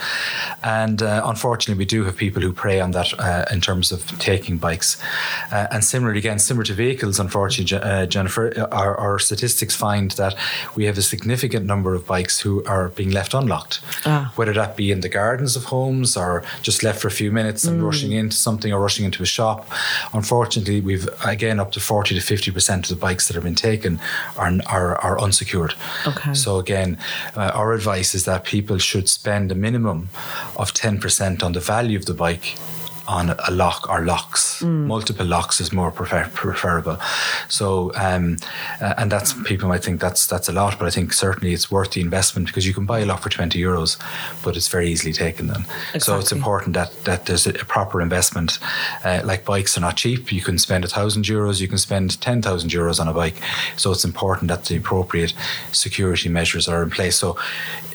[0.64, 4.06] And uh, unfortunately, we do have people who prey on that uh, in terms of
[4.20, 5.02] taking bikes.
[5.52, 10.36] Uh, and similarly, again, similar to vehicles, unfortunately, uh, Jennifer, our, our, statistics find that
[10.76, 14.32] we have a significant number of bikes who are being left unlocked, ah.
[14.36, 17.64] whether that be in the gardens of homes or just left for a few minutes
[17.64, 17.86] and mm.
[17.86, 19.68] rushing into something or rushing into a shop.
[20.14, 23.56] Unfortunately, we've again up to 40 to 50 percent of the bikes that have been
[23.56, 24.00] taken
[24.38, 25.74] are are, are unsecured.
[26.06, 26.34] Okay.
[26.34, 26.98] So again,
[27.36, 30.10] uh, our advice is that people should spend a minimum
[30.56, 32.58] of 10 percent on the value of the bike
[33.08, 34.62] on a lock or locks.
[34.62, 34.88] Mm.
[34.88, 36.98] Multiple locks is more prefer- preferable.
[37.48, 38.38] So, um,
[38.82, 41.70] uh, and that's people might think that's that's a lot, but I think certainly it's
[41.70, 43.98] worth the investment because you can buy a lock for twenty euros,
[44.44, 45.62] but it's very easily taken then.
[45.94, 46.00] Exactly.
[46.00, 48.60] So it's important that that there's a, a proper investment.
[49.04, 50.32] Uh, like bikes are not cheap.
[50.32, 53.36] You can spend a thousand euros, you can spend ten thousand euros on a bike.
[53.76, 55.34] So it's important that the appropriate
[55.72, 57.16] security measures are in place.
[57.18, 57.38] So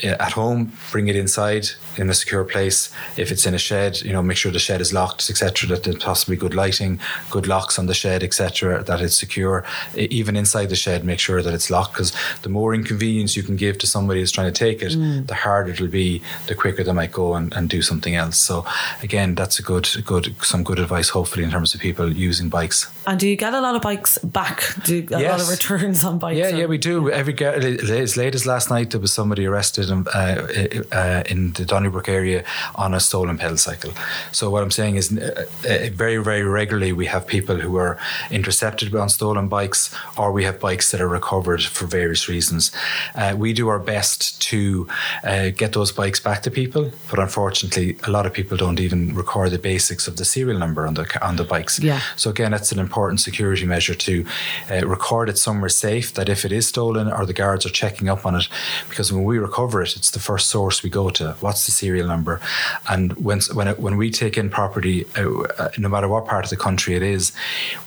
[0.04, 2.90] uh, at home, bring it inside in a secure place.
[3.16, 5.68] If it's in a shed, you know, make sure the shed is locked, etc.
[5.68, 7.00] That there's possibly good lighting,
[7.30, 8.82] good locks on the shed, etc.
[8.82, 9.64] That it's secure.
[9.94, 13.56] Even inside the shed, make sure that it's locked because the more inconvenience you can
[13.56, 15.26] give to somebody who's trying to take it, mm.
[15.26, 16.22] the harder it'll be.
[16.46, 18.38] The quicker they might go and, and do something else.
[18.38, 18.64] So
[19.02, 22.90] again, that's a good, good, some good advice, hopefully, in terms of people using bikes.
[23.06, 24.62] And do you get a lot of bikes back?
[24.84, 25.28] Do you get yes.
[25.28, 26.38] a lot of returns on bikes?
[26.38, 26.58] Yeah, or?
[26.58, 27.10] yeah, we do.
[27.10, 30.48] Every as late as last night, there was somebody arrested in, uh,
[30.92, 33.92] uh, in the Donnybrook area on a stolen pedal cycle.
[34.32, 37.98] So what I'm saying is, uh, uh, very very regularly we have people who are
[38.30, 42.72] intercepted on stolen bikes, or we have bikes that are recovered for various reasons.
[43.14, 44.86] Uh, we do our best to
[45.24, 49.14] uh, get those bikes back to people, but unfortunately, a lot of people don't even
[49.14, 51.78] record the basics of the serial number on the on the bikes.
[51.78, 52.00] Yeah.
[52.16, 54.24] So again, that's an important security measure to
[54.70, 56.14] uh, record it somewhere safe.
[56.14, 58.48] That if it is stolen, or the guards are checking up on it,
[58.88, 61.36] because when we recover it, it's the first source we go to.
[61.40, 62.40] What's the serial number?
[62.88, 66.44] And when when it, when we take in property, uh, uh, no matter what part
[66.44, 67.32] of the country it is,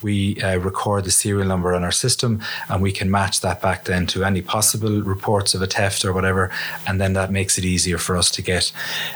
[0.01, 3.85] we uh, record the serial number on our system, and we can match that back
[3.85, 6.51] then to any possible reports of a theft or whatever,
[6.87, 8.71] and then that makes it easier for us to get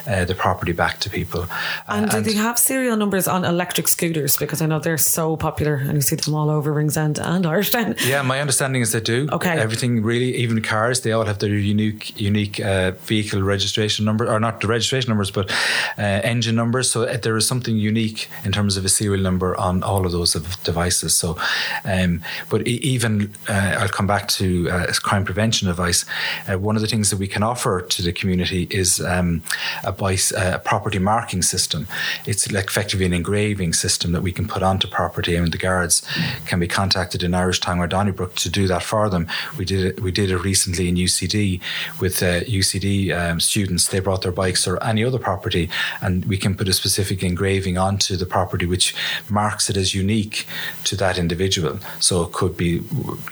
[0.08, 1.46] uh, the property back to people.
[1.88, 4.38] And, and do they have serial numbers on electric scooters?
[4.38, 7.96] Because I know they're so popular, and you see them all over Ringsend and Irishtown.
[8.08, 9.28] Yeah, my understanding is they do.
[9.32, 14.32] Okay, everything really, even cars, they all have their unique unique uh, vehicle registration number,
[14.32, 15.52] or not the registration numbers, but
[15.98, 16.92] uh, engine numbers.
[16.92, 20.12] So uh, there is something unique in terms of a serial number on all of
[20.12, 21.16] those devices.
[21.16, 21.38] So,
[21.84, 26.06] um, but even uh, I'll come back to uh, crime prevention advice.
[26.50, 29.42] Uh, one of the things that we can offer to the community is um,
[29.84, 31.88] a, bice, a property marking system.
[32.26, 36.02] It's like effectively an engraving system that we can put onto property, and the guards
[36.46, 39.28] can be contacted in Irishtown or Donnybrook to do that for them.
[39.58, 40.00] We did it.
[40.02, 41.62] We did it recently in UCD
[42.00, 43.88] with UCD um, students.
[43.88, 45.70] They brought their bikes or any other property,
[46.02, 48.96] and we can put a specific engraving onto the property which
[49.30, 50.46] marks it as unique
[50.84, 51.80] to that individual.
[52.00, 52.82] So it could be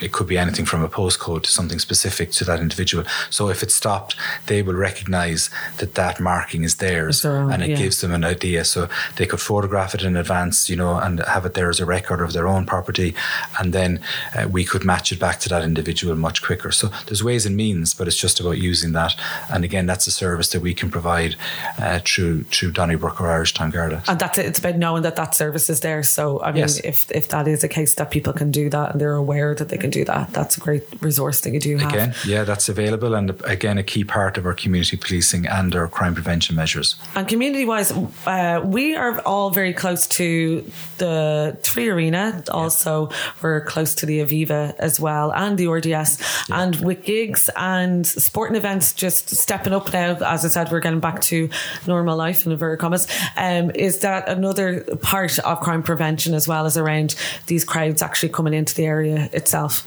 [0.02, 3.04] it could be anything from a postcode to something specific to that individual.
[3.30, 4.16] So if it's stopped,
[4.48, 7.82] they will recognise that that marking is theirs, so, and it yeah.
[7.84, 8.66] gives them an idea.
[8.66, 11.86] So they could photograph it in advance, you know, and have it there as a
[11.86, 13.14] record of their own property,
[13.60, 13.92] and then
[14.36, 16.72] uh, we could match it back to that individual much quicker.
[16.72, 19.14] So there's ways and means, but it's just about using that.
[19.54, 23.72] And again, that's a service that we can provide uh, through through Donnybrook or Irishtown
[23.72, 24.04] Garda.
[24.08, 24.46] And that's it.
[24.46, 26.04] It's about knowing that that service is there.
[26.04, 26.80] So I mean, yes.
[26.80, 29.70] if if that is a case that people can do that and they're aware that
[29.70, 31.94] they can do that, that's a great resource that you do have.
[31.94, 35.88] Again, yeah, that's available, and again, a key part of our community policing and our
[35.88, 36.96] crime prevention measures.
[37.16, 37.92] And community wise,
[38.26, 42.48] uh, we are all very close to the 3Arena.
[42.52, 43.18] Also, yeah.
[43.42, 46.64] we're close to the Aviva as well, and the RDS, yeah.
[46.64, 50.16] and with gigs and sporting events just stepping up now.
[50.16, 51.50] As I said, we're getting getting back to
[51.88, 53.08] normal life in inverted commas.
[53.38, 57.16] Um, is that another part of crime prevention as well as around
[57.48, 59.84] these crowds actually coming into the area itself?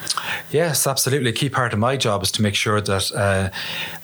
[0.50, 1.30] Yes, absolutely.
[1.30, 3.50] A key part of my job is to make sure that uh,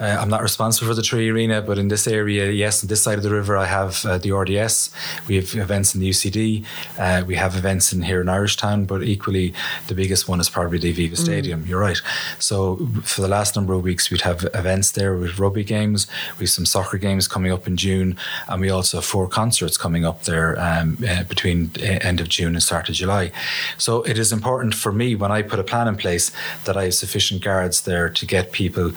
[0.03, 3.19] uh, I'm not responsible for the 3Arena, but in this area, yes, on this side
[3.19, 4.91] of the river, I have uh, the RDS.
[5.29, 6.65] We have events in the UCD.
[6.99, 9.53] Uh, we have events in here in Irish Town, but equally,
[9.89, 11.65] the biggest one is probably the Aviva Stadium.
[11.65, 11.69] Mm.
[11.69, 12.01] You're right.
[12.39, 16.07] So for the last number of weeks, we'd have events there with rugby games.
[16.39, 18.17] We have some soccer games coming up in June,
[18.49, 22.55] and we also have four concerts coming up there um, uh, between end of June
[22.55, 23.33] and start of July.
[23.79, 26.31] So it is important for me when I put a plan in place
[26.65, 28.93] that I have sufficient guards there to get people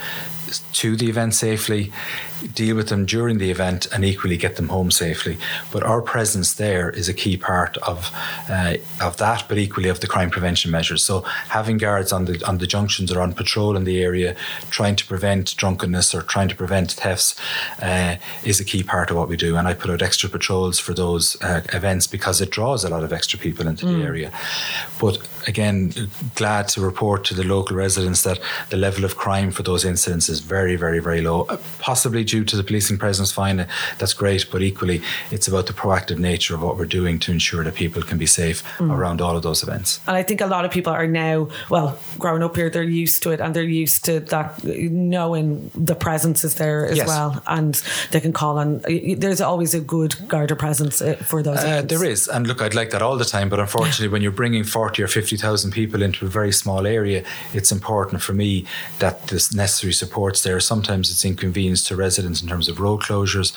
[0.73, 1.91] to the event safely,
[2.53, 5.37] deal with them during the event, and equally get them home safely.
[5.71, 8.11] But our presence there is a key part of
[8.49, 11.03] uh, of that, but equally of the crime prevention measures.
[11.03, 14.35] So having guards on the on the junctions or on patrol in the area,
[14.69, 17.35] trying to prevent drunkenness or trying to prevent thefts,
[17.81, 19.57] uh, is a key part of what we do.
[19.57, 23.03] And I put out extra patrols for those uh, events because it draws a lot
[23.03, 23.97] of extra people into mm.
[23.97, 24.31] the area.
[24.99, 25.93] But again,
[26.35, 30.29] glad to report to the local residents that the level of crime for those incidents
[30.29, 31.43] is very, very, very low.
[31.43, 33.65] Uh, possibly due to the policing presence, fine,
[33.97, 37.63] that's great, but equally, it's about the proactive nature of what we're doing to ensure
[37.63, 38.91] that people can be safe mm.
[38.91, 40.01] around all of those events.
[40.07, 43.23] And I think a lot of people are now, well, growing up here, they're used
[43.23, 47.07] to it and they're used to that knowing the presence is there as yes.
[47.07, 47.81] well, and
[48.11, 48.81] they can call on.
[48.87, 51.59] There's always a good Garda presence uh, for those.
[51.59, 54.31] Uh, there is, and look, I'd like that all the time, but unfortunately, when you're
[54.31, 57.23] bringing forty or fifty thousand people into a very small area,
[57.53, 58.65] it's important for me
[58.99, 60.59] that the necessary support's there.
[60.59, 63.55] Sometimes it's inconvenience to residents in terms of road closures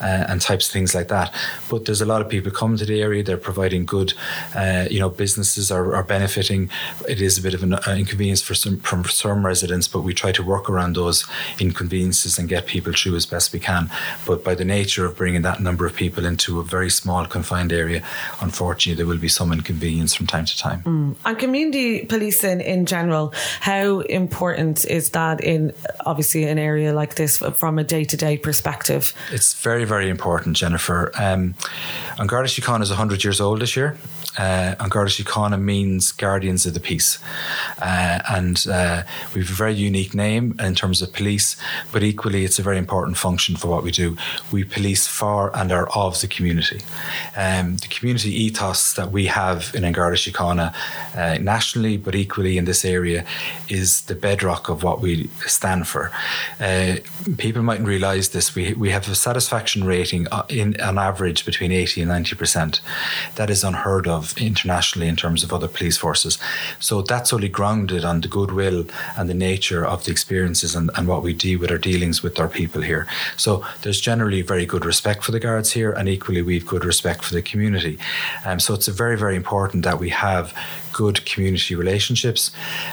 [0.00, 1.32] uh, and types of things like that.
[1.68, 3.22] But there's a lot of people coming to the area.
[3.22, 4.14] They're providing good,
[4.54, 6.70] uh, you know, businesses are, are, benefiting.
[7.08, 10.14] It is a bit of an uh, inconvenience for some from some residents, but we
[10.14, 11.26] try to work around those
[11.58, 13.90] inconveniences and get people through as best we can.
[14.26, 17.72] But by the nature of bringing that number of people into a very small confined
[17.72, 18.02] area,
[18.40, 20.82] unfortunately, there will be some inconvenience from time to time.
[20.82, 21.16] Mm.
[21.24, 25.72] And community policing in general, how important is that in
[26.06, 29.12] obviously an area like this from a day to day perspective?
[29.30, 31.10] It's very, very important, Jennifer.
[31.18, 31.54] Um,
[32.18, 33.96] An Garda Síochána is 100 years old this year
[34.40, 37.18] uh, An Garda Síochána means guardians of the peace.
[37.80, 39.02] Uh, and uh,
[39.34, 41.56] we have a very unique name in terms of police,
[41.92, 44.16] but equally it's a very important function for what we do.
[44.50, 46.80] We police for and are of the community.
[47.36, 50.74] Um, the community ethos that we have in An Garda Síochána
[51.14, 53.26] uh, nationally, but equally in this area,
[53.68, 56.10] is the bedrock of what we stand for.
[56.58, 56.96] Uh,
[57.36, 58.54] people mightn't realise this.
[58.54, 62.80] We, we have a satisfaction rating uh, in on average between 80 and 90%.
[63.34, 66.38] That is unheard of internationally in terms of other police forces.
[66.78, 68.84] So that's only grounded on the goodwill
[69.16, 72.38] and the nature of the experiences and, and what we do with our dealings with
[72.38, 73.06] our people here.
[73.36, 77.24] So there's generally very good respect for the guards here, and equally we've good respect
[77.24, 77.98] for the community.
[78.44, 80.54] Um, so it's very, very important that we have
[81.00, 82.50] good community relationships.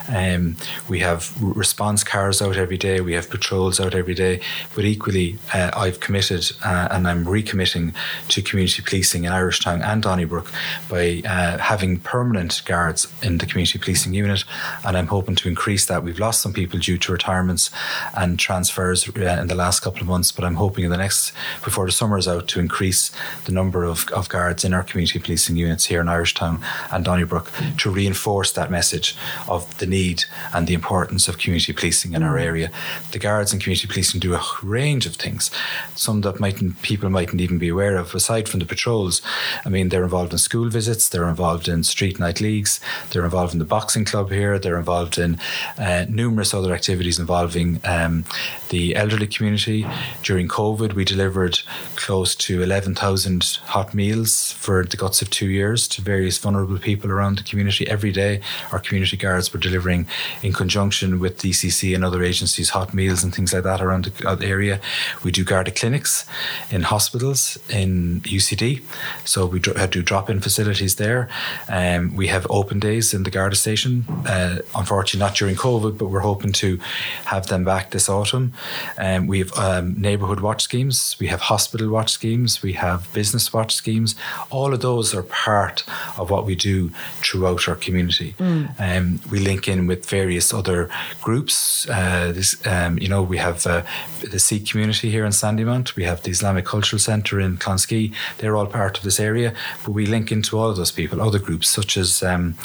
[0.07, 0.55] Um,
[0.87, 4.39] we have response cars out every day, we have patrols out every day,
[4.75, 7.93] but equally, uh, I've committed uh, and I'm recommitting
[8.29, 10.49] to community policing in Irish Town and Donnybrook
[10.89, 14.45] by uh, having permanent guards in the community policing unit,
[14.85, 16.03] and I'm hoping to increase that.
[16.05, 17.71] We've lost some people due to retirements
[18.15, 21.33] and transfers uh, in the last couple of months, but I'm hoping in the next,
[21.61, 23.11] before the summer is out, to increase
[23.43, 27.03] the number of, of guards in our community policing units here in Irish Town and
[27.03, 29.15] Donnybrook to to reinforce that message
[29.47, 30.19] of the need
[30.53, 32.49] and the importance of community policing in our mm.
[32.49, 32.71] area.
[33.11, 35.49] The guards and community policing do a range of things,
[35.95, 38.13] some that mightn't people mightn't even be aware of.
[38.13, 39.21] Aside from the patrols,
[39.65, 42.79] I mean, they're involved in school visits, they're involved in street night leagues,
[43.09, 45.39] they're involved in the boxing club here, they're involved in
[45.77, 48.25] uh, numerous other activities involving um,
[48.69, 49.87] the elderly community.
[50.23, 51.59] During COVID, we delivered
[51.95, 57.11] close to 11,000 hot meals for the guts of two years to various vulnerable people
[57.11, 58.41] around the community community every day.
[58.71, 60.07] Our community guards were delivering,
[60.41, 64.27] in conjunction with DCC and other agencies, hot meals and things like that around the,
[64.27, 64.79] uh, area.
[65.23, 66.25] We do Garda clinics
[66.71, 68.81] in hospitals in UCD,
[69.25, 71.29] so we had do drop-in facilities there.
[71.69, 74.05] Um, we have open days in the Garda station.
[74.25, 76.79] Uh, unfortunately, not during COVID, but we're hoping to
[77.25, 78.53] have them back this autumn.
[78.97, 81.15] Um, we have um, neighbourhood watch schemes.
[81.19, 82.61] We have hospital watch schemes.
[82.61, 84.15] We have business watch schemes.
[84.49, 85.83] All of those are part
[86.17, 86.89] of what we do
[87.21, 88.33] throughout our community.
[88.37, 88.79] Mm.
[88.79, 90.89] Um, we link in with various other
[91.21, 91.87] groups.
[91.89, 93.83] Uh, this, um, you know, we have uh,
[94.31, 95.95] the Sikh community here in Sandymount.
[95.95, 98.13] We have the Islamic Cultural Centre in Clonskeagh.
[98.37, 99.53] They're all part of this area,
[99.83, 102.55] but we link into all of those people, other groups such as um,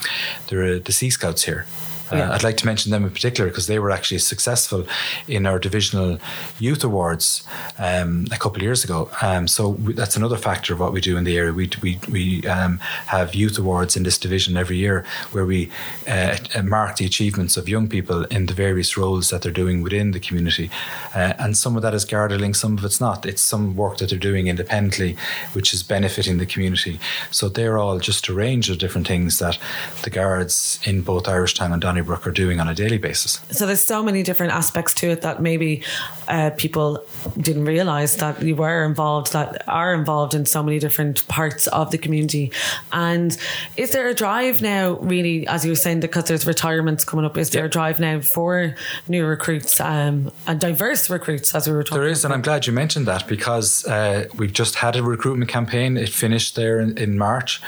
[0.48, 1.66] there are the Sea Scouts here.
[2.12, 2.32] Uh, Yeah.
[2.34, 4.84] I'd like to mention them in particular because they were actually successful
[5.28, 6.18] in our divisional
[6.58, 7.44] youth awards
[7.78, 9.08] um, a couple of years ago.
[9.22, 11.52] Um, so we, that's another factor of what we do in the area.
[11.52, 15.70] We we, we um, have youth awards in this division every year where we
[16.06, 19.82] uh, uh, mark the achievements of young people in the various roles that they're doing
[19.82, 20.70] within the community,
[21.14, 23.26] uh, and some of that is gardening, some of it's not.
[23.26, 25.16] It's some work that they're doing independently,
[25.54, 26.98] which is benefiting the community.
[27.30, 29.58] So they're all just a range of different things that
[30.02, 33.40] the guards in both Irish Town and Donnybrook are doing on a daily basis.
[33.50, 35.82] So there's so many different aspects to it that maybe
[36.28, 37.04] uh, people
[37.38, 41.90] didn't realize that you were involved, that are involved in so many different parts of
[41.90, 42.50] the community.
[42.92, 43.36] And
[43.76, 47.36] is there a drive now, really, as you were saying, because there's retirements coming up?
[47.38, 48.74] Is there a drive now for
[49.08, 52.00] new recruits um, and diverse recruits, as we were talking?
[52.00, 55.50] There is, and I'm glad you mentioned that because uh, we've just had a recruitment
[55.50, 55.96] campaign.
[55.96, 57.60] It finished there in, in March.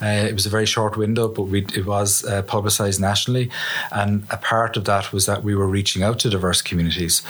[0.00, 3.50] Uh, it was a very short window, but we, it was uh, publicised nationally.
[3.92, 7.22] And a part of that was that we were reaching out to diverse communities.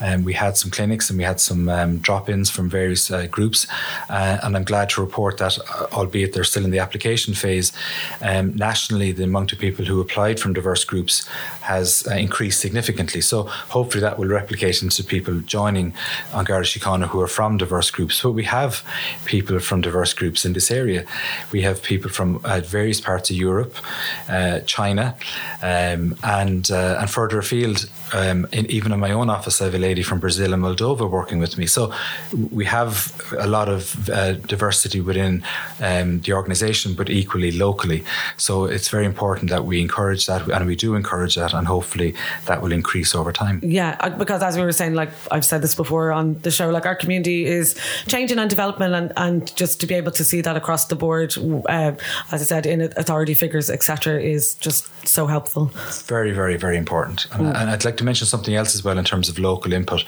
[0.00, 3.26] And we had some clinics and we had some um, drop ins from various uh,
[3.26, 3.66] groups.
[4.08, 7.72] Uh, and I'm glad to report that, uh, albeit they're still in the application phase,
[8.20, 11.26] um, nationally, the amount of people who applied from diverse groups
[11.62, 13.20] has uh, increased significantly.
[13.20, 15.94] So hopefully that will replicate into people joining
[16.32, 16.62] on Garda
[17.08, 18.22] who are from diverse groups.
[18.22, 18.82] But we have
[19.24, 21.04] people from diverse groups in this area.
[21.52, 23.74] We have people from uh, various parts of Europe,
[24.28, 25.16] uh, China,
[25.92, 27.88] um, and uh, and further afield.
[28.14, 31.10] Um, in, even in my own office, I have a lady from Brazil and Moldova
[31.10, 31.66] working with me.
[31.66, 31.92] So
[32.50, 35.42] we have a lot of uh, diversity within
[35.80, 38.04] um, the organisation, but equally locally.
[38.36, 42.14] So it's very important that we encourage that, and we do encourage that, and hopefully
[42.44, 43.60] that will increase over time.
[43.62, 46.68] Yeah, uh, because as we were saying, like I've said this before on the show,
[46.68, 47.78] like our community is
[48.08, 51.34] changing and development, and, and just to be able to see that across the board,
[51.68, 51.92] uh,
[52.30, 55.71] as I said, in authority figures, etc., is just so helpful.
[56.06, 57.26] Very, very, very important.
[57.32, 60.04] And, and I'd like to mention something else as well in terms of local input.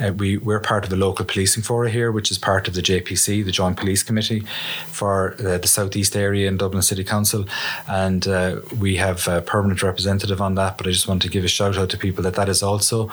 [0.00, 2.82] Uh, we, we're part of a local policing forum here, which is part of the
[2.82, 4.40] JPC, the Joint Police Committee
[4.86, 7.44] for uh, the Southeast area in Dublin City Council.
[7.88, 10.78] And uh, we have a permanent representative on that.
[10.78, 13.10] But I just want to give a shout out to people that that is also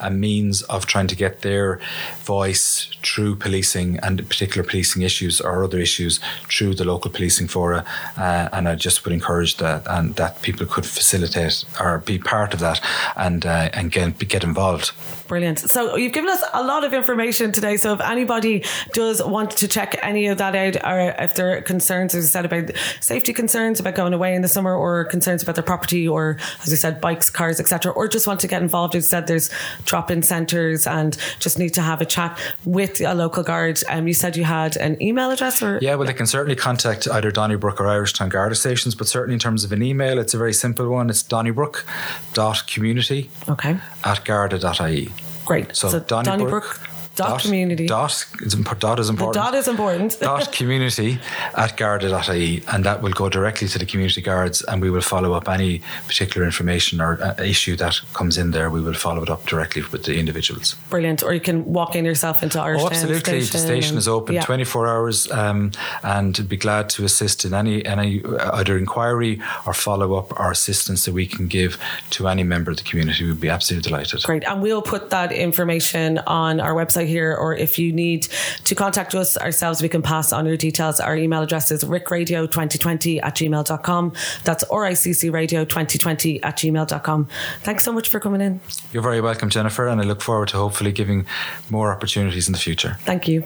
[0.00, 1.80] a means of trying to get their
[2.20, 7.84] voice through policing and particular policing issues or other issues through the local policing fora.
[8.16, 11.47] Uh, and I just would encourage that and that people could facilitate
[11.80, 12.80] or be part of that
[13.16, 14.92] and uh, and get get involved.
[15.28, 15.58] Brilliant.
[15.58, 17.76] So you've given us a lot of information today.
[17.76, 21.60] So if anybody does want to check any of that out, or if there are
[21.60, 25.42] concerns, as I said, about safety concerns about going away in the summer, or concerns
[25.42, 28.62] about their property, or as I said, bikes, cars, etc., or just want to get
[28.62, 29.50] involved, as I said, there's
[29.84, 33.82] drop-in centres and just need to have a chat with a local guard.
[33.88, 37.06] Um, you said you had an email address, or Yeah, well, they can certainly contact
[37.06, 40.38] either Donnybrook or Irishtown Garda stations, but certainly in terms of an email, it's a
[40.38, 41.10] very simple one.
[41.10, 45.12] It's donnybrook.community okay, at garda.ie.
[45.44, 45.76] great.
[45.76, 46.87] So, Donnybrook.
[47.18, 47.86] Dot, community.
[47.86, 49.34] Dot, is imp- dot is the important.
[49.34, 50.18] dot is important.
[50.20, 51.18] dot community
[51.56, 55.32] at garda.ie and that will go directly to the community guards and we will follow
[55.32, 59.30] up any particular information or uh, issue that comes in there we will follow it
[59.30, 61.22] up directly with the individuals Brilliant.
[61.22, 64.08] Or you can walk in yourself into Irish oh absolutely Station the station and- is
[64.08, 64.42] open yeah.
[64.42, 69.74] 24 hours um, and be glad to assist in any any uh, either inquiry or
[69.74, 71.78] follow up or assistance that we can give
[72.10, 74.44] to any member of the community we'd be absolutely delighted Great.
[74.44, 78.28] And we'll put that information on our website here, or if you need
[78.64, 81.00] to contact us ourselves, we can pass on your details.
[81.00, 84.12] Our email address is riccradio2020 at gmail.com.
[84.44, 87.28] That's riccradio2020 at gmail.com.
[87.62, 88.60] Thanks so much for coming in.
[88.92, 91.26] you're very welcome Jennifer and I look forward to hopefully giving
[91.70, 93.44] more opportunities in the future Thank you.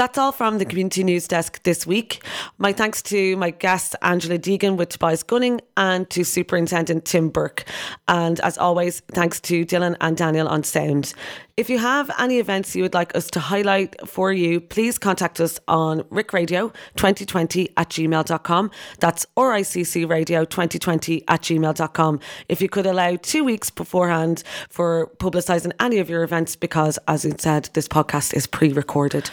[0.00, 2.24] That's all from the Community News Desk this week.
[2.56, 7.66] My thanks to my guest Angela Deegan with Tobias Gunning and to Superintendent Tim Burke.
[8.08, 11.12] And as always, thanks to Dylan and Daniel on sound.
[11.58, 15.38] If you have any events you would like us to highlight for you, please contact
[15.38, 18.70] us on riccradio2020 at gmail.com.
[19.00, 22.20] That's riccradio2020 at gmail.com.
[22.48, 27.26] If you could allow two weeks beforehand for publicising any of your events, because as
[27.26, 29.28] I said, this podcast is pre recorded.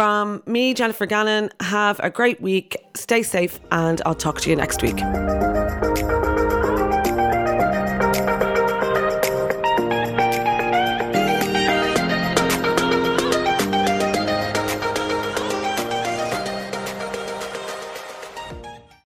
[0.00, 4.56] From me, Jennifer Gannon, have a great week, stay safe, and I'll talk to you
[4.56, 4.96] next week.